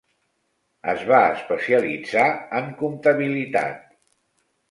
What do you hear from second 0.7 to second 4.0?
Es va especialitzar en comptabilitat.